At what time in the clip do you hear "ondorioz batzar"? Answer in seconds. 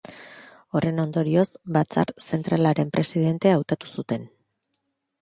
1.03-2.13